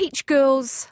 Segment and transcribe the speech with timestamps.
[0.00, 0.88] teach girls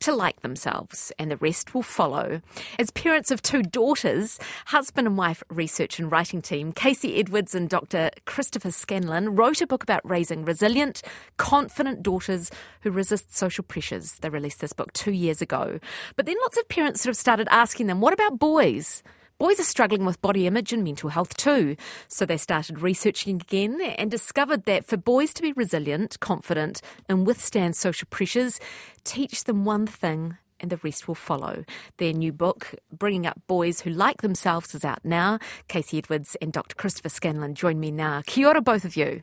[0.00, 2.42] to like themselves, and the rest will follow.
[2.80, 7.68] As parents of two daughters, husband and wife research and writing team Kasey Edwards and
[7.68, 8.10] Dr.
[8.24, 11.00] Christopher Scanlon wrote a book about raising resilient,
[11.36, 12.50] confident daughters
[12.80, 14.14] who resist social pressures.
[14.14, 15.78] They released this book two years ago.
[16.16, 19.04] But then lots of parents sort of started asking them, what about boys?
[19.40, 21.74] Boys are struggling with body image and mental health too.
[22.08, 27.26] So they started researching again and discovered that for boys to be resilient, confident, and
[27.26, 28.60] withstand social pressures,
[29.02, 31.64] teach them one thing and the rest will follow.
[31.96, 35.38] Their new book, Bringing Up Boys Who Like Themselves, is out now.
[35.70, 36.74] Kasey Edwards and Dr.
[36.74, 38.20] Christopher Scanlon join me now.
[38.26, 39.22] Kia ora, both of you.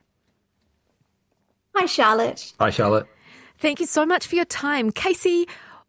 [1.76, 2.54] Hi, Charlotte.
[2.60, 3.06] Hi, Charlotte.
[3.60, 4.92] Thank you so much for your time.
[4.92, 5.48] Kasey,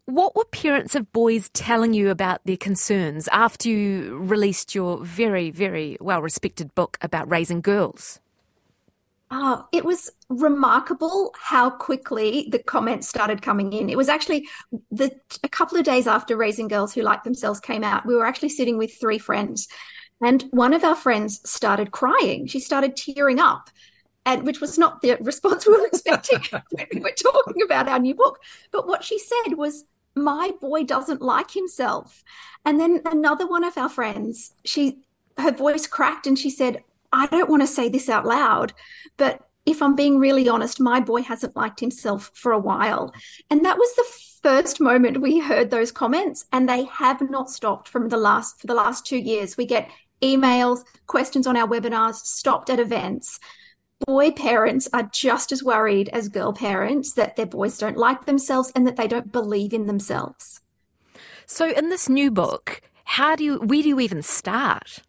[0.09, 5.51] what were parents of boys telling you about their concerns after you released your very,
[5.51, 8.19] very well respected book about raising girls?
[9.31, 13.89] Oh, it was remarkable how quickly the comments started coming in.
[13.89, 14.47] It was actually
[14.89, 15.11] the
[15.43, 18.49] a couple of days after Raising Girls Who Like Themselves came out, we were actually
[18.49, 19.67] sitting with three friends.
[20.21, 22.47] And one of our friends started crying.
[22.47, 23.69] She started tearing up
[24.25, 26.39] and which was not the response we were expecting
[26.71, 28.39] when we were talking about our new book.
[28.71, 29.85] But what she said was,
[30.23, 32.23] my boy doesn't like himself.
[32.65, 34.99] And then another one of our friends, she
[35.37, 38.73] her voice cracked and she said, I don't want to say this out loud,
[39.17, 43.13] but if I'm being really honest, my boy hasn't liked himself for a while.
[43.49, 44.05] And that was the
[44.41, 48.67] first moment we heard those comments and they have not stopped from the last for
[48.67, 49.57] the last 2 years.
[49.57, 49.89] We get
[50.21, 53.39] emails, questions on our webinars, stopped at events
[54.05, 58.71] boy parents are just as worried as girl parents that their boys don't like themselves
[58.75, 60.61] and that they don't believe in themselves.
[61.45, 64.99] So, in this new book, how do you, where do you even start?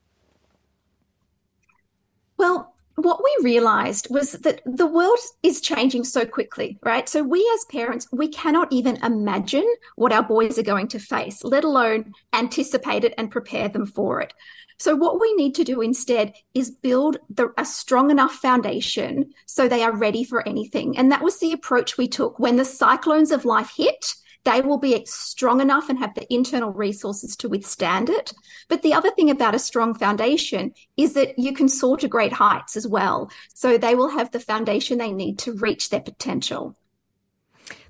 [2.38, 7.08] Well, what we realized was that the world is changing so quickly, right?
[7.08, 11.44] So, we as parents, we cannot even imagine what our boys are going to face,
[11.44, 14.32] let alone anticipate it and prepare them for it.
[14.80, 19.68] So, what we need to do instead is build the, a strong enough foundation so
[19.68, 20.96] they are ready for anything.
[20.96, 22.38] And that was the approach we took.
[22.38, 24.14] When the cyclones of life hit,
[24.44, 28.32] they will be strong enough and have the internal resources to withstand it.
[28.68, 32.32] But the other thing about a strong foundation is that you can soar to great
[32.32, 33.30] heights as well.
[33.52, 36.74] So they will have the foundation they need to reach their potential.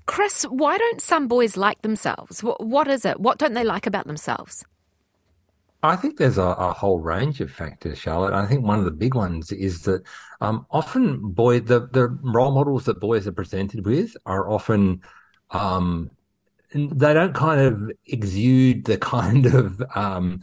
[0.07, 2.41] Chris, why don't some boys like themselves?
[2.41, 3.21] What is it?
[3.21, 4.65] What don't they like about themselves?
[5.83, 8.33] I think there's a, a, whole range of factors, Charlotte.
[8.33, 10.03] I think one of the big ones is that
[10.39, 15.01] um, often boy the the role models that boys are presented with are often
[15.49, 16.11] um,
[16.73, 20.41] they don't kind of exude the kind of um,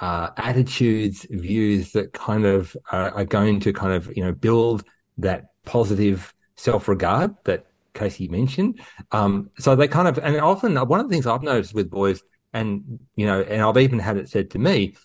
[0.00, 4.84] uh, attitudes, views that kind of are, are, going to kind of you know build
[5.18, 8.80] that positive self regard that Kasey mentioned.
[9.12, 12.22] Um, so they kind of and often one of the things I've noticed with boys
[12.52, 14.96] and you know, and I've even had it said to me,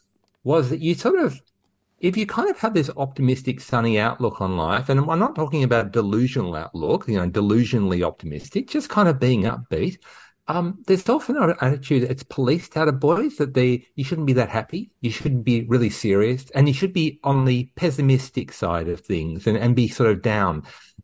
[0.44, 1.40] was that you sort of,
[2.00, 5.64] if you kind of have this optimistic, sunny outlook on life, and I'm not talking
[5.64, 9.98] about delusional outlook, you know, delusionally optimistic, just kind of being upbeat.
[10.48, 14.34] Um, there's often an attitude that's policed out of boys that they you shouldn't be
[14.34, 18.90] that happy, you shouldn't be really serious, and you should be on the pessimistic side
[18.90, 20.64] of things and, and be sort of down.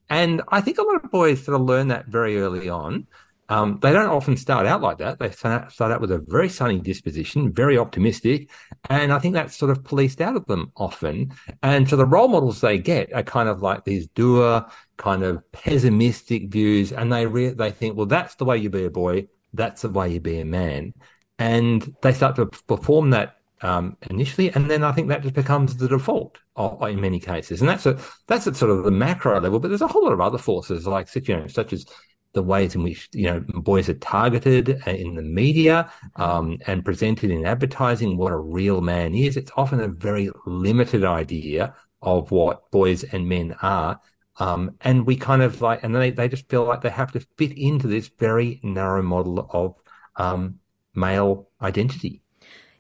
[0.10, 3.08] And I think a lot of boys sort of learn that very early on.
[3.50, 5.18] Um, they don't often start out like that.
[5.18, 8.52] They start out with a very sunny disposition, very optimistic.
[8.90, 11.34] And I think that's sort of policed out of them often.
[11.64, 14.66] And so the role models they get are kind of like these doer,
[14.98, 16.92] kind of pessimistic views.
[16.92, 19.28] And they, re- they think, well, that's the way you be a boy.
[19.54, 20.94] That's the way you be a man.
[21.40, 25.76] And they start to perform that um, initially, and then I think that just becomes
[25.76, 26.38] the default
[26.82, 29.60] in many cases, and that's a that's at sort of the macro level.
[29.60, 31.86] But there's a whole lot of other forces, like you know, such as
[32.34, 37.32] the ways in which you know boys are targeted in the media um, and presented
[37.32, 39.36] in advertising what a real man is.
[39.36, 44.00] It's often a very limited idea of what boys and men are.
[44.38, 47.20] Um, and we kind of like and they, they just feel like they have to
[47.38, 49.76] fit into this very narrow model of
[50.16, 50.60] um,
[50.96, 52.22] male identity.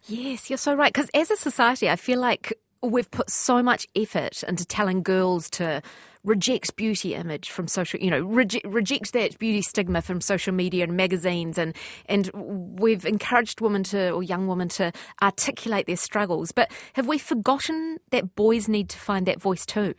[0.08, 0.94] Yes you're so right.
[0.94, 5.50] Because as a society i feel like we've put so much effort into telling girls
[5.50, 5.82] to
[6.30, 10.84] reject beauty image from social, you know, reject, reject that beauty stigma from social media
[10.84, 14.92] and magazines, and and we've encouraged women to or young women to
[15.22, 16.52] articulate their struggles.
[16.52, 19.96] But have we forgotten that boys need to find that voice too?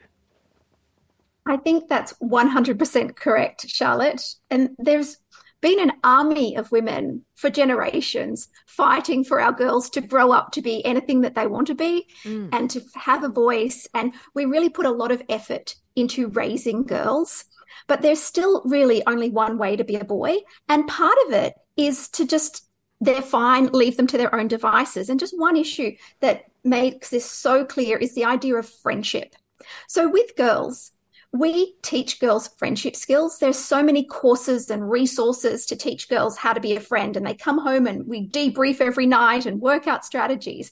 [1.47, 4.23] I think that's 100% correct, Charlotte.
[4.51, 5.17] And there's
[5.61, 10.63] been an army of women for generations fighting for our girls to grow up to
[10.63, 12.49] be anything that they want to be mm.
[12.53, 13.89] and to have a voice.
[13.95, 17.45] And we really put a lot of effort into raising girls.
[17.91, 20.37] but there's still really only one way to be a boy.
[20.69, 22.65] And part of it is to just,
[23.01, 25.09] they're fine, leave them to their own devices.
[25.09, 29.35] And just one issue that makes this so clear is the idea of friendship.
[29.89, 30.93] So with girls,
[31.33, 33.39] we teach girls friendship skills.
[33.39, 37.27] There's so many courses and resources to teach girls how to be a friend, and
[37.27, 40.71] they come home and we debrief every night and work out strategies.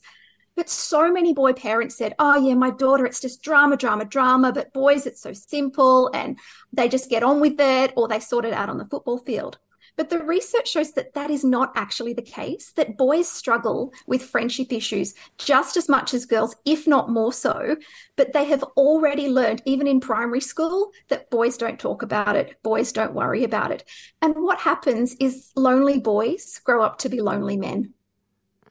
[0.59, 4.51] But so many boy parents said, Oh, yeah, my daughter, it's just drama, drama, drama.
[4.51, 6.37] But boys, it's so simple and
[6.73, 9.59] they just get on with it or they sort it out on the football field.
[9.97, 14.21] But the research shows that that is not actually the case, that boys struggle with
[14.21, 17.77] friendship issues just as much as girls, if not more so.
[18.17, 22.57] But they have already learned, even in primary school, that boys don't talk about it,
[22.65, 23.85] boys don't worry about it.
[24.21, 27.95] And what happens is lonely boys grow up to be lonely men.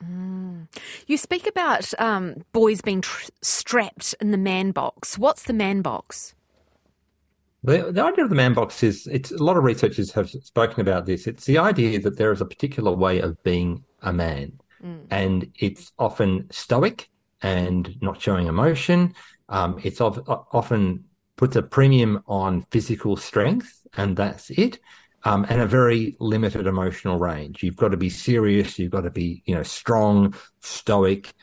[0.04, 0.68] Mm.
[1.08, 5.18] You speak about um, boys being tr- strapped in the man box.
[5.18, 6.36] What's the man box?
[7.64, 10.82] The, the idea of the man box is it's a lot of researchers have spoken
[10.82, 11.28] about this.
[11.28, 15.06] It's the idea that there is a particular way of being a man, mm.
[15.10, 17.10] and it's often stoic
[17.42, 19.14] and not showing emotion.
[19.50, 21.06] Um, it's of, often
[21.36, 24.80] puts a premium on physical strength, and that's it.
[25.28, 27.62] Um, and a very limited emotional range.
[27.62, 28.80] You've got to be serious.
[28.80, 31.34] You've got to be, you know, strong, stoic,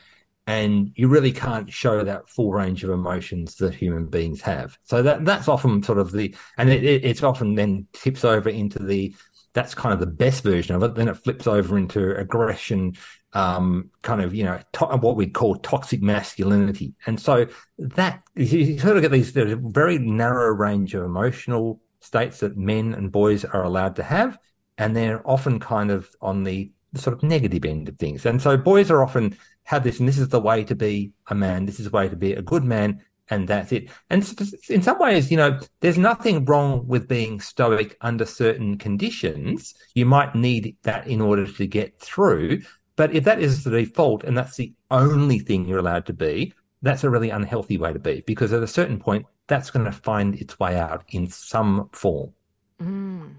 [0.47, 4.77] and you really can't show that full range of emotions that human beings have.
[4.83, 8.49] So that that's often sort of the, and it, it, it's often then tips over
[8.49, 9.15] into the,
[9.53, 10.95] that's kind of the best version of it.
[10.95, 12.93] Then it flips over into aggression,
[13.33, 17.47] um, kind of you know to, what we'd call toxic masculinity, and so
[17.79, 23.11] that you sort of get these very narrow range of emotional states that men and
[23.11, 24.37] boys are allowed to have,
[24.77, 28.25] and they're often kind of on the sort of negative end of things.
[28.25, 31.35] And so boys are often have this, and this is the way to be a
[31.35, 31.65] man.
[31.65, 33.01] This is the way to be a good man.
[33.29, 33.89] And that's it.
[34.11, 34.21] And
[34.69, 39.73] in some ways, you know, there's nothing wrong with being stoic under certain conditions.
[39.95, 42.61] You might need that in order to get through.
[42.95, 46.53] But if that is the default and that's the only thing you're allowed to be,
[46.83, 49.91] that's a really unhealthy way to be because at a certain point, that's going to
[49.91, 52.33] find its way out in some form.
[52.81, 53.35] Mm.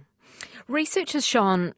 [0.68, 1.74] Research has shown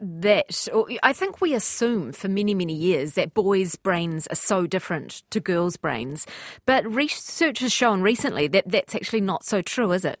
[0.00, 0.68] that
[1.02, 5.40] I think we assume for many, many years that boys' brains are so different to
[5.40, 6.26] girls' brains.
[6.66, 10.20] But research has shown recently that that's actually not so true, is it?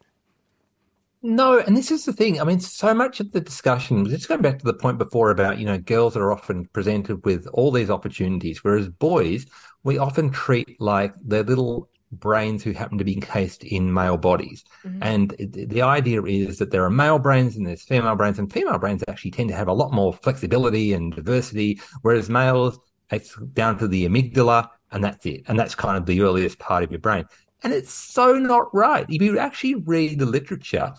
[1.22, 2.40] No, and this is the thing.
[2.40, 5.58] I mean, so much of the discussion, just going back to the point before about,
[5.58, 9.44] you know, girls are often presented with all these opportunities, whereas boys,
[9.82, 11.88] we often treat like they're little
[12.20, 14.64] brains who happen to be encased in male bodies.
[14.84, 15.02] Mm-hmm.
[15.02, 18.78] And the idea is that there are male brains and there's female brains, and female
[18.78, 22.78] brains actually tend to have a lot more flexibility and diversity, whereas males,
[23.10, 25.42] it's down to the amygdala, and that's it.
[25.46, 27.24] And that's kind of the earliest part of your brain.
[27.62, 29.06] And it's so not right.
[29.08, 30.92] If you actually read the literature,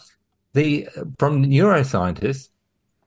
[0.53, 0.87] the
[1.19, 2.49] from neuroscientists,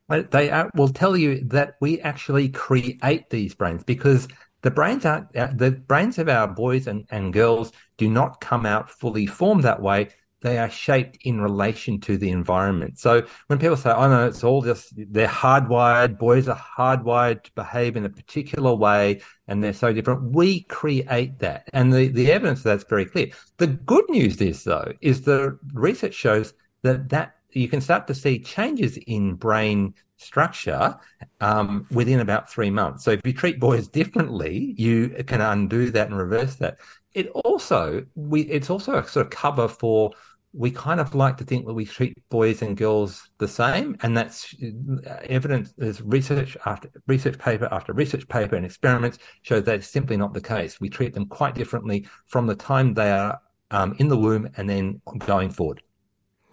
[0.09, 4.29] they will tell you that we actually create these brains because
[4.63, 8.67] the brains aren't uh, the brains of our boys and, and girls do not come
[8.67, 10.09] out fully formed that way.
[10.43, 12.99] They are shaped in relation to the environment.
[12.99, 17.53] So when people say oh no it's all just they're hardwired boys are hardwired to
[17.55, 21.69] behave in a particular way and they're so different we create that.
[21.73, 23.31] And the, the evidence of that's very clear.
[23.59, 28.15] The good news is though is the research shows that that you can start to
[28.15, 30.97] see changes in brain structure
[31.41, 33.05] um, within about three months.
[33.05, 36.79] So if you treat boys differently, you can undo that and reverse that.
[37.13, 40.13] It also we it's also a sort of cover for
[40.53, 44.17] we kind of like to think that we treat boys and girls the same, and
[44.17, 44.55] that's
[45.29, 45.73] evidence.
[45.77, 50.35] There's research after research paper after research paper and experiments show that it's simply not
[50.35, 50.81] the case.
[50.81, 53.41] We treat them quite differently from the time they are
[53.71, 55.83] um, in the womb and then going forward.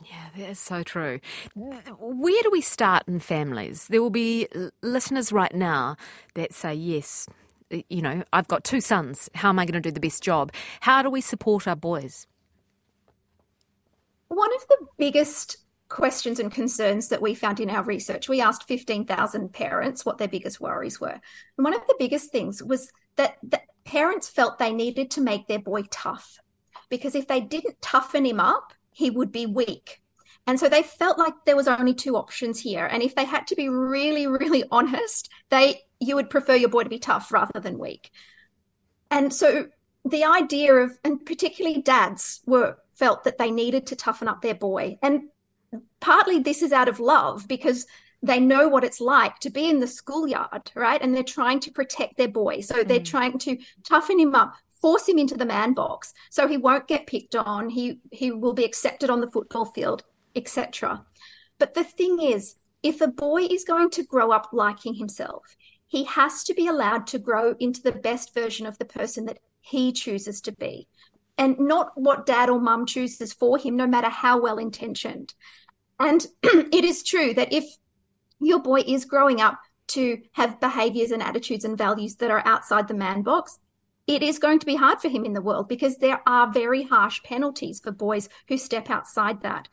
[0.09, 1.19] Yeah, that is so true.
[1.55, 3.87] Where do we start in families?
[3.87, 4.47] There will be
[4.81, 5.97] listeners right now
[6.35, 7.27] that say, yes,
[7.89, 9.29] you know, I've got two sons.
[9.35, 10.53] How am I going to do the best job?
[10.81, 12.25] How do we support our boys?
[14.29, 15.57] One of the biggest
[15.89, 20.27] questions and concerns that we found in our research, we asked 15,000 parents what their
[20.27, 21.19] biggest worries were.
[21.57, 25.47] And one of the biggest things was that, that parents felt they needed to make
[25.47, 26.39] their boy tough
[26.89, 30.01] because if they didn't toughen him up, he would be weak.
[30.47, 32.87] And so they felt like there was only two options here.
[32.87, 36.83] And if they had to be really, really honest, they you would prefer your boy
[36.83, 38.09] to be tough rather than weak.
[39.11, 39.67] And so
[40.03, 44.55] the idea of, and particularly dads were felt that they needed to toughen up their
[44.55, 44.97] boy.
[45.03, 45.29] And
[45.99, 47.85] partly this is out of love because
[48.23, 51.01] they know what it's like to be in the schoolyard, right?
[51.01, 52.61] And they're trying to protect their boy.
[52.61, 52.87] So mm.
[52.87, 56.87] they're trying to toughen him up, force him into the man box so he won't
[56.87, 60.03] get picked on he he will be accepted on the football field
[60.37, 61.03] etc.
[61.59, 65.43] But the thing is, if a boy is going to grow up liking himself,
[65.87, 69.39] he has to be allowed to grow into the best version of the person that
[69.61, 70.87] he chooses to be
[71.37, 75.33] and not what dad or mum chooses for him, no matter how well intentioned.
[75.99, 77.65] And it is true that if
[78.39, 82.87] your boy is growing up to have behaviors and attitudes and values that are outside
[82.87, 83.59] the man box,
[84.07, 86.83] it is going to be hard for him in the world because there are very
[86.83, 89.67] harsh penalties for boys who step outside that.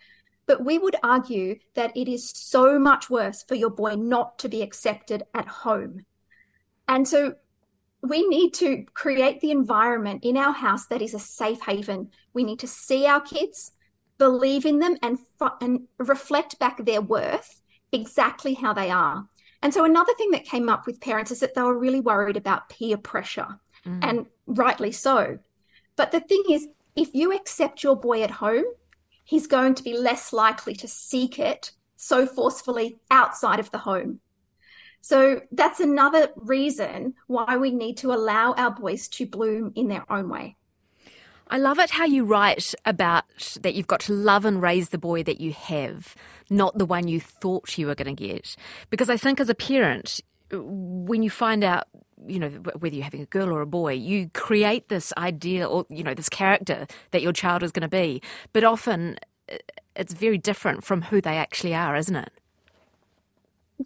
[0.47, 4.49] But we would argue that it is so much worse for your boy not to
[4.49, 6.05] be accepted at home.
[6.89, 7.37] And so
[8.03, 12.11] we need to create the environment in our house that is a safe haven.
[12.35, 13.73] We need to see our kids,
[14.19, 15.19] believe in them, and,
[15.61, 17.63] and reflect back their worth
[17.93, 19.27] exactly how they are.
[19.63, 22.37] And so, another thing that came up with parents is that they were really worried
[22.37, 23.99] about peer pressure, mm.
[24.03, 25.39] and rightly so.
[25.97, 28.65] But the thing is, if you accept your boy at home,
[29.25, 34.21] he's going to be less likely to seek it so forcefully outside of the home.
[35.01, 40.11] So that's another reason why we need to allow our boys to bloom in their
[40.11, 40.57] own way.
[41.49, 44.99] I love it how you write about that you've got to love and raise the
[44.99, 46.15] boy that you have,
[46.49, 48.57] not the one you thought you were going to get.
[48.89, 51.87] Because I think as a parent, when you find out,
[52.27, 55.87] you know, whether you're having a girl or a boy, you create this idea or,
[55.89, 58.23] you know, this character that your child is going to be.
[58.53, 59.19] But often
[59.95, 62.33] it's very different from who they actually are, isn't it?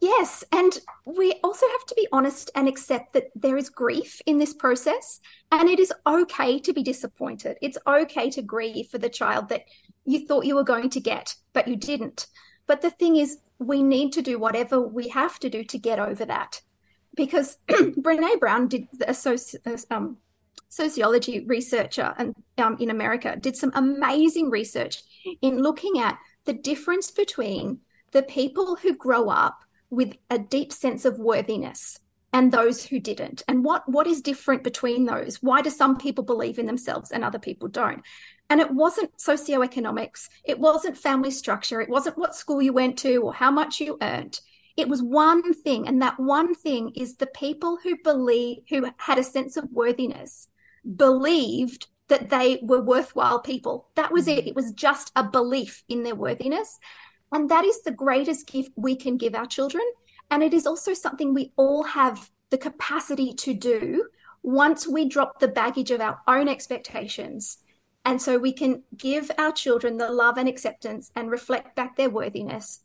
[0.00, 0.44] Yes.
[0.52, 4.52] And we also have to be honest and accept that there is grief in this
[4.52, 5.20] process.
[5.50, 7.56] And it is okay to be disappointed.
[7.62, 9.62] It's okay to grieve for the child that
[10.04, 12.26] you thought you were going to get, but you didn't.
[12.66, 15.98] But the thing is, we need to do whatever we have to do to get
[15.98, 16.60] over that.
[17.18, 20.16] Because Brene Brown did a soci- um,
[20.68, 25.02] sociology researcher and, um, in America, did some amazing research
[25.42, 27.80] in looking at the difference between
[28.12, 29.58] the people who grow up
[29.90, 31.98] with a deep sense of worthiness
[32.32, 33.42] and those who didn't.
[33.48, 35.42] And what what is different between those?
[35.42, 38.02] Why do some people believe in themselves and other people don't?
[38.48, 40.28] And it wasn't socioeconomics.
[40.44, 41.80] It wasn't family structure.
[41.80, 44.40] It wasn't what school you went to or how much you earned
[44.78, 49.18] it was one thing and that one thing is the people who believe who had
[49.18, 50.48] a sense of worthiness
[50.96, 56.02] believed that they were worthwhile people that was it it was just a belief in
[56.02, 56.78] their worthiness
[57.32, 59.82] and that is the greatest gift we can give our children.
[60.30, 64.08] And it is also something we all have the capacity to do
[64.42, 67.58] once we drop the baggage of our own expectations.
[68.04, 72.08] And so we can give our children the love and acceptance and reflect back their
[72.08, 72.80] worthiness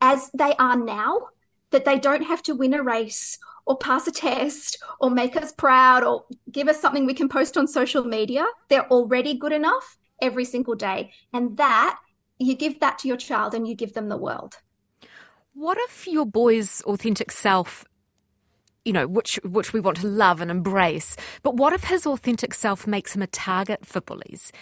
[0.00, 1.28] as they are now,
[1.70, 5.52] that they don't have to win a race or pass a test or make us
[5.52, 8.44] proud or give us something we can post on social media.
[8.68, 11.12] They're already good enough every single day.
[11.32, 11.98] And that
[12.38, 14.56] you give that to your child and you give them the world.
[15.52, 17.84] What if your boy's authentic self,
[18.84, 22.54] you know, which which we want to love and embrace, but what if his authentic
[22.54, 24.52] self makes him a target for bullies?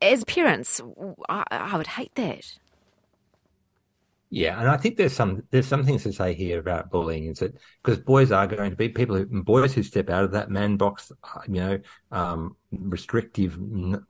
[0.00, 0.80] As parents,
[1.28, 2.58] I, I would hate that.
[4.28, 7.38] Yeah, and I think there's some there's some things to say here about bullying is
[7.38, 10.50] that because boys are going to be people who boys who step out of that
[10.50, 11.78] man box, uh, you know,
[12.10, 13.56] um, restrictive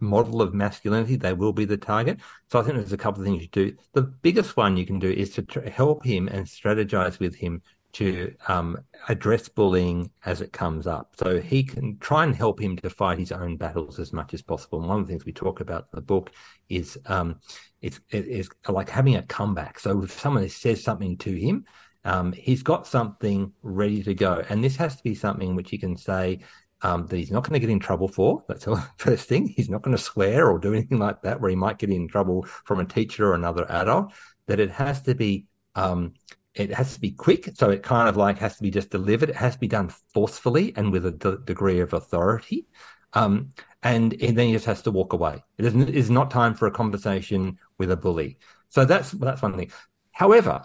[0.01, 2.19] model of masculinity, they will be the target.
[2.51, 3.77] So I think there's a couple of things you do.
[3.93, 7.61] The biggest one you can do is to help him and strategize with him
[7.97, 8.77] to um,
[9.09, 11.15] address bullying as it comes up.
[11.19, 14.43] So he can try and help him to fight his own battles as much as
[14.43, 14.81] possible.
[14.81, 16.31] And one of the things we talk about in the book
[16.69, 17.41] is um,
[17.81, 19.79] it's, it's like having a comeback.
[19.79, 21.65] So if someone says something to him,
[22.05, 24.43] um, he's got something ready to go.
[24.49, 26.41] And this has to be something which he can say
[26.83, 28.45] um, that he's not going to get in trouble for.
[28.49, 29.49] That's the first thing.
[29.49, 32.09] He's not going to swear or do anything like that where he might get in
[32.09, 34.13] trouble from a teacher or another adult.
[34.47, 36.15] That it has to be um,
[36.55, 37.51] it has to be quick.
[37.55, 39.29] So it kind of like has to be just delivered.
[39.29, 42.67] It has to be done forcefully and with a d- degree of authority.
[43.13, 43.51] Um,
[43.95, 45.43] and, and, then he just has to walk away.
[45.59, 48.39] It is not time for a conversation with a bully.
[48.69, 49.71] So that's, that's one thing.
[50.13, 50.63] However,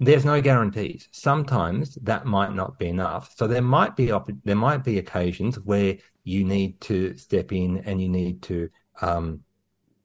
[0.00, 1.08] there's no guarantees.
[1.12, 3.32] Sometimes that might not be enough.
[3.36, 4.12] So there might be,
[4.44, 8.68] there might be occasions where you need to step in and you need to,
[9.00, 9.40] um,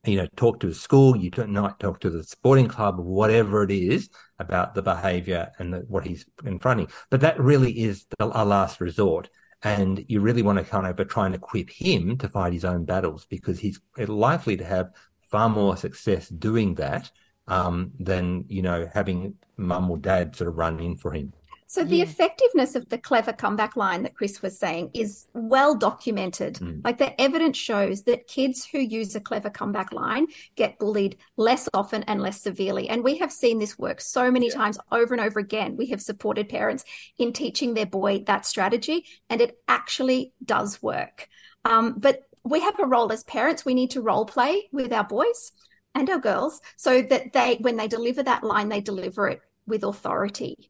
[0.05, 3.71] you know, talk to the school, you might talk to the sporting club, whatever it
[3.71, 6.87] is about the behavior and the, what he's confronting.
[7.09, 9.29] But that really is a last resort.
[9.63, 12.85] And you really want to kind of try and equip him to fight his own
[12.85, 17.11] battles because he's likely to have far more success doing that
[17.47, 21.33] um, than, you know, having mum or dad sort of run in for him.
[21.69, 22.03] So the yeah.
[22.05, 26.55] effectiveness of the clever comeback line that Chris was saying is well documented.
[26.55, 26.83] Mm.
[26.83, 31.69] Like the evidence shows that kids who use a clever comeback line get bullied less
[31.75, 32.89] often and less severely.
[32.89, 34.55] And we have seen this work so many yeah.
[34.55, 35.77] times over and over again.
[35.77, 36.85] We have supported parents
[37.19, 41.29] in teaching their boy that strategy, and it actually does work.
[41.65, 43.63] Um, but we have a role as parents.
[43.63, 45.51] We need to role play with our boys
[45.93, 49.83] and our girls so that they, when they deliver that line, they deliver it with
[49.83, 50.68] authority.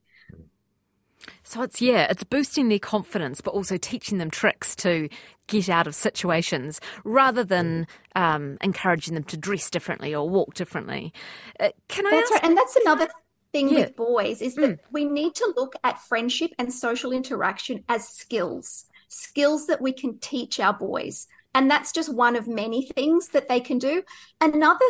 [1.49, 5.09] So it's, yeah, it's boosting their confidence, but also teaching them tricks to
[5.47, 11.11] get out of situations rather than um, encouraging them to dress differently or walk differently.
[11.59, 12.49] Uh, can I that's ask- right.
[12.51, 13.07] And that's another
[13.51, 13.79] thing yeah.
[13.79, 14.79] with boys is that mm.
[14.91, 20.19] we need to look at friendship and social interaction as skills, skills that we can
[20.19, 21.25] teach our boys.
[21.55, 24.03] And that's just one of many things that they can do.
[24.39, 24.85] Another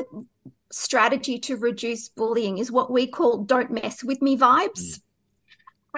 [0.74, 4.82] strategy to reduce bullying is what we call don't mess with me vibes.
[4.82, 5.00] Mm.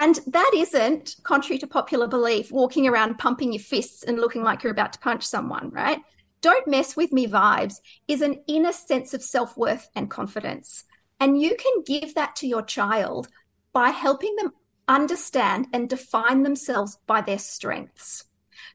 [0.00, 4.62] And that isn't, contrary to popular belief, walking around pumping your fists and looking like
[4.62, 6.00] you're about to punch someone, right?
[6.40, 7.76] Don't mess with me vibes
[8.08, 10.84] is an inner sense of self worth and confidence.
[11.20, 13.28] And you can give that to your child
[13.72, 14.52] by helping them
[14.88, 18.24] understand and define themselves by their strengths.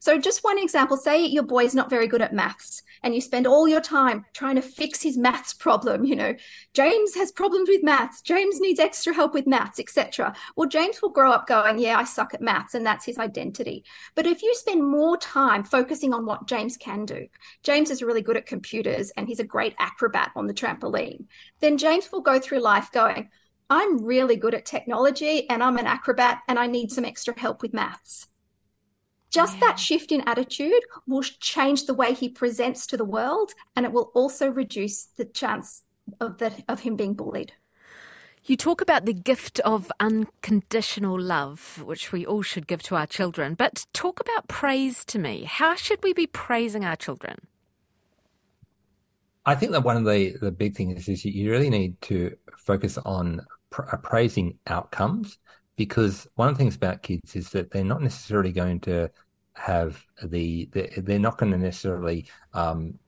[0.00, 3.20] So, just one example say your boy is not very good at maths and you
[3.20, 6.04] spend all your time trying to fix his maths problem.
[6.04, 6.34] You know,
[6.74, 10.34] James has problems with maths, James needs extra help with maths, etc.
[10.56, 13.84] Well, James will grow up going, Yeah, I suck at maths, and that's his identity.
[14.14, 17.26] But if you spend more time focusing on what James can do,
[17.62, 21.26] James is really good at computers and he's a great acrobat on the trampoline,
[21.60, 23.28] then James will go through life going,
[23.70, 27.60] I'm really good at technology and I'm an acrobat and I need some extra help
[27.60, 28.26] with maths.
[29.30, 29.60] Just yeah.
[29.60, 33.92] that shift in attitude will change the way he presents to the world, and it
[33.92, 35.82] will also reduce the chance
[36.20, 37.52] of that of him being bullied.
[38.44, 43.06] You talk about the gift of unconditional love, which we all should give to our
[43.06, 45.44] children, but talk about praise to me.
[45.44, 47.46] How should we be praising our children?
[49.44, 52.96] I think that one of the, the big things is you really need to focus
[52.98, 55.38] on praising outcomes
[55.78, 59.08] because one of the things about kids is that they're not necessarily going to
[59.54, 62.98] have the, the they're not going to necessarily um,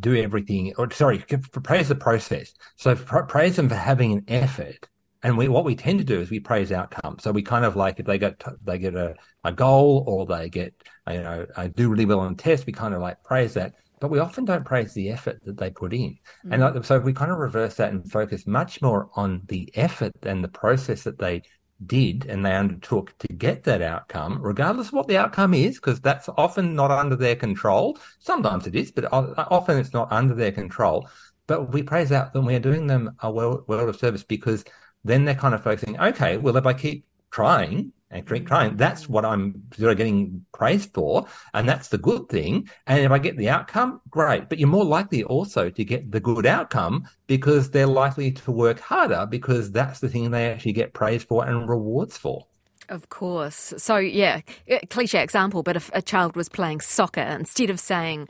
[0.00, 1.18] do everything or sorry
[1.62, 4.88] praise the process so praise them for having an effort
[5.22, 7.76] and we what we tend to do is we praise outcomes so we kind of
[7.76, 9.14] like if they get they get a,
[9.44, 10.74] a goal or they get
[11.08, 14.18] you know do really well on tests we kind of like praise that but we
[14.18, 16.10] often don't praise the effort that they put in.
[16.10, 16.52] Mm-hmm.
[16.52, 20.12] And like, so we kind of reverse that and focus much more on the effort
[20.20, 21.40] than the process that they
[21.86, 26.00] did and they undertook to get that outcome, regardless of what the outcome is, because
[26.00, 27.98] that's often not under their control.
[28.18, 31.08] Sometimes it is, but often it's not under their control.
[31.46, 34.64] But we praise out them, we're doing them a world, world of service because
[35.04, 38.72] then they're kind of focusing, okay, well, if I keep trying, and keep trying.
[38.72, 38.78] Mm.
[38.78, 42.68] That's what I'm sort of getting praised for, and that's the good thing.
[42.86, 44.48] And if I get the outcome, great.
[44.48, 48.78] But you're more likely also to get the good outcome because they're likely to work
[48.78, 52.46] harder because that's the thing they actually get praised for and rewards for.
[52.88, 53.74] Of course.
[53.78, 54.42] So, yeah,
[54.90, 58.28] cliche example, but if a child was playing soccer, instead of saying,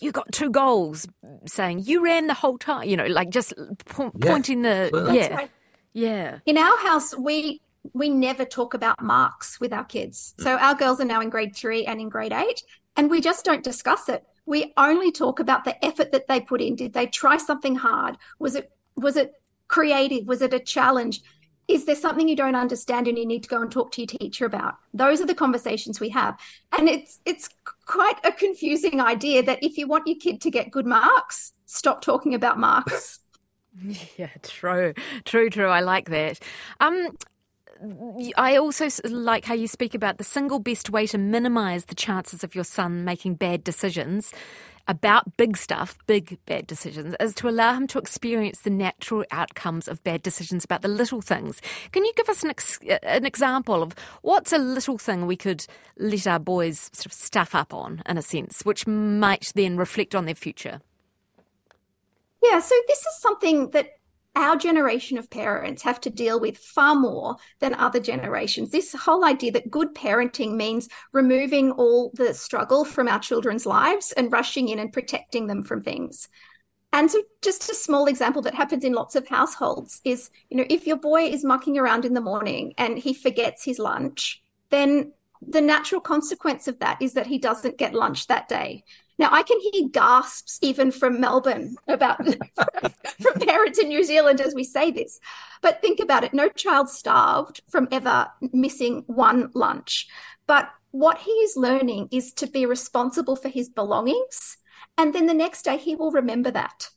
[0.00, 1.06] you got two goals,
[1.46, 3.52] saying, you ran the whole time, you know, like just
[3.86, 4.30] po- yeah.
[4.30, 4.88] pointing the.
[4.92, 5.34] Well, yeah.
[5.34, 5.50] Right.
[5.92, 6.38] Yeah.
[6.46, 7.60] In our house, we
[7.92, 10.34] we never talk about marks with our kids.
[10.38, 12.62] So our girls are now in grade three and in grade eight,
[12.96, 14.24] and we just don't discuss it.
[14.46, 16.74] We only talk about the effort that they put in.
[16.74, 18.16] Did they try something hard?
[18.38, 19.32] Was it was it
[19.68, 20.26] creative?
[20.26, 21.20] Was it a challenge?
[21.68, 24.06] Is there something you don't understand and you need to go and talk to your
[24.06, 24.76] teacher about?
[24.94, 26.38] Those are the conversations we have.
[26.76, 27.50] And it's it's
[27.84, 32.00] quite a confusing idea that if you want your kid to get good marks, stop
[32.00, 33.20] talking about marks.
[34.16, 35.68] Yeah, true, true, true.
[35.68, 36.40] I like that.
[36.80, 37.16] Um,
[38.36, 42.42] I also like how you speak about the single best way to minimize the chances
[42.42, 44.32] of your son making bad decisions
[44.88, 49.86] about big stuff, big bad decisions, is to allow him to experience the natural outcomes
[49.86, 51.60] of bad decisions about the little things.
[51.92, 55.66] Can you give us an, ex- an example of what's a little thing we could
[55.98, 60.14] let our boys sort of stuff up on, in a sense, which might then reflect
[60.14, 60.80] on their future?
[62.42, 63.97] Yeah, so this is something that
[64.38, 68.70] our generation of parents have to deal with far more than other generations.
[68.70, 74.12] This whole idea that good parenting means removing all the struggle from our children's lives
[74.12, 76.28] and rushing in and protecting them from things.
[76.92, 80.64] And so, just a small example that happens in lots of households is you know,
[80.70, 85.12] if your boy is mucking around in the morning and he forgets his lunch, then
[85.42, 88.84] the natural consequence of that is that he doesn't get lunch that day.
[89.18, 92.24] Now, I can hear gasps even from Melbourne about
[93.20, 95.18] from parents in New Zealand as we say this.
[95.60, 100.06] But think about it no child starved from ever missing one lunch.
[100.46, 104.56] But what he is learning is to be responsible for his belongings.
[104.96, 106.88] And then the next day, he will remember that.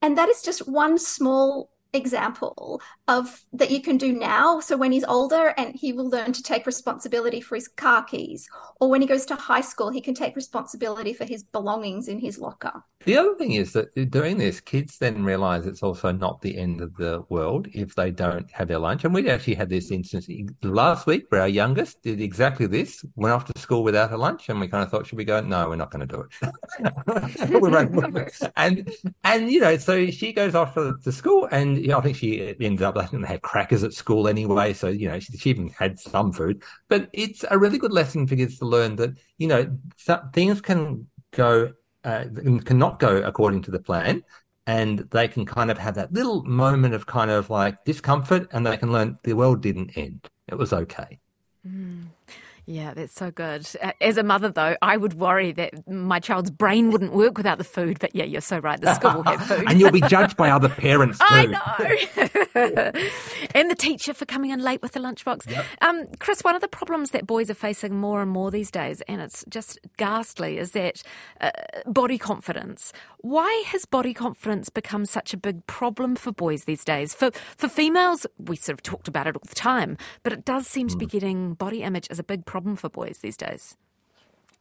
[0.00, 4.60] And that is just one small example of that you can do now.
[4.60, 8.48] So when he's older and he will learn to take responsibility for his car keys
[8.80, 12.18] or when he goes to high school he can take responsibility for his belongings in
[12.18, 12.82] his locker.
[13.04, 16.80] The other thing is that doing this kids then realize it's also not the end
[16.80, 19.04] of the world if they don't have their lunch.
[19.04, 20.28] And we actually had this instance
[20.62, 24.48] last week where our youngest did exactly this went off to school without her lunch
[24.48, 25.40] and we kind of thought should we go?
[25.40, 26.28] No we're not going to do it.
[28.56, 28.90] And
[29.24, 32.54] and you know so she goes off to, to school and know, I think she
[32.60, 34.72] ended up, I think they had crackers at school anyway.
[34.72, 36.62] So, you know, she, she, even had some food.
[36.88, 39.78] But it's a really good lesson for kids to learn that, you know,
[40.34, 41.72] things can go,
[42.04, 42.24] uh,
[42.64, 44.24] cannot go according to the plan.
[44.66, 48.66] And they can kind of have that little moment of kind of like discomfort and
[48.66, 50.28] they can learn the world didn't end.
[50.48, 51.18] It was okay.
[51.66, 52.08] Mm.
[52.70, 53.66] Yeah, that's so good.
[53.98, 57.64] As a mother, though, I would worry that my child's brain wouldn't work without the
[57.64, 57.98] food.
[57.98, 58.78] But yeah, you're so right.
[58.78, 59.64] The school will have food.
[59.66, 61.24] and you'll be judged by other parents too.
[61.30, 62.92] I know.
[63.54, 65.48] and the teacher for coming in late with the lunchbox.
[65.50, 65.64] Yep.
[65.80, 69.00] Um, Chris, one of the problems that boys are facing more and more these days,
[69.08, 71.02] and it's just ghastly, is that
[71.40, 71.50] uh,
[71.86, 72.92] body confidence.
[73.20, 77.14] Why has body confidence become such a big problem for boys these days?
[77.14, 80.68] For for females, we sort of talked about it all the time, but it does
[80.68, 81.10] seem to be mm.
[81.10, 83.76] getting body image as a big problem for boys these days?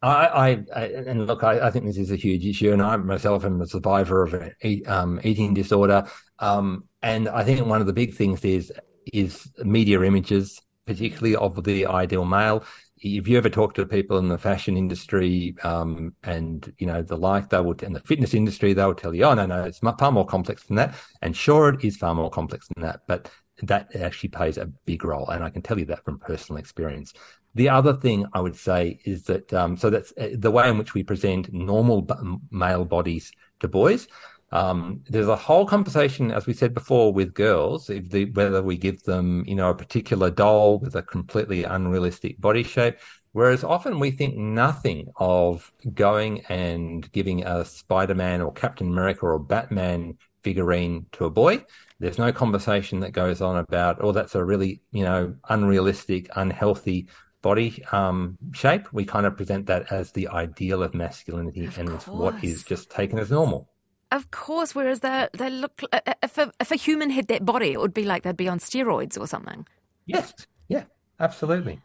[0.02, 2.98] I, I, I and look, I, I, think this is a huge issue, and I
[2.98, 6.08] myself am a survivor of an um, eating disorder.
[6.40, 8.72] Um, and I think one of the big things is
[9.14, 12.64] is media images, particularly of the ideal male.
[13.00, 17.18] If you ever talk to people in the fashion industry um, and you know the
[17.18, 19.80] like, they will, in the fitness industry, they will tell you, "Oh no, no, it's
[19.80, 23.30] far more complex than that." And sure, it is far more complex than that, but
[23.64, 27.14] that actually plays a big role, and I can tell you that from personal experience.
[27.56, 30.78] The other thing I would say is that um, so that's uh, the way in
[30.78, 32.08] which we present normal
[32.52, 34.08] male bodies to boys.
[34.52, 38.78] Um, there's a whole conversation, as we said before, with girls, if the, whether we
[38.78, 42.98] give them, you know, a particular doll with a completely unrealistic body shape,
[43.34, 49.40] whereas often we think nothing of going and giving a Spider-Man or Captain America or
[49.40, 51.64] Batman figurine to a boy.
[52.00, 57.08] There's no conversation that goes on about, oh, that's a really, you know, unrealistic, unhealthy
[57.42, 61.90] body um, shape, we kind of present that as the ideal of masculinity of and
[61.90, 62.08] course.
[62.08, 63.70] what is just taken as normal.
[64.12, 67.46] Of course, whereas they they look uh, uh, if a, if a human had that
[67.46, 69.68] body, it would be like they'd be on steroids or something.
[70.06, 70.34] Yes,
[70.70, 70.84] yeah,
[71.20, 71.82] absolutely.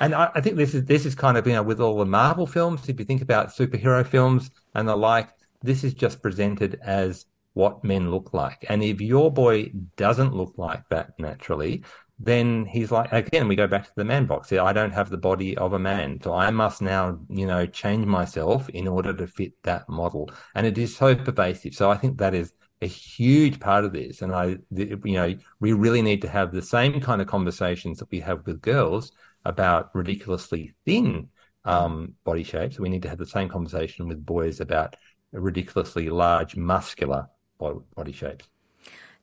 [0.00, 2.06] And I, I think this is this is kind of you know with all the
[2.06, 2.88] Marvel films.
[2.88, 5.30] If you think about superhero films and the like,
[5.62, 8.64] this is just presented as what men look like.
[8.68, 11.84] And if your boy doesn't look like that naturally,
[12.22, 14.52] then he's like, again, we go back to the man box.
[14.52, 16.20] I don't have the body of a man.
[16.22, 20.30] So I must now, you know, change myself in order to fit that model.
[20.54, 21.74] And it is so pervasive.
[21.74, 22.52] So I think that is
[22.82, 24.20] a huge part of this.
[24.20, 28.10] And I, you know, we really need to have the same kind of conversations that
[28.10, 29.12] we have with girls
[29.46, 31.28] about ridiculously thin
[31.64, 32.78] um, body shapes.
[32.78, 34.94] We need to have the same conversation with boys about
[35.32, 37.28] ridiculously large muscular
[37.58, 38.46] body shapes.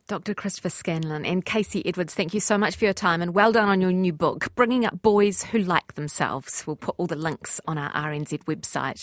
[0.07, 0.33] Dr.
[0.33, 3.67] Christopher Scanlon and Kasey Edwards, thank you so much for your time and well done
[3.67, 6.63] on your new book, Bringing Up Boys Who Like Themselves.
[6.65, 8.95] We'll put all the links on our RNZ website.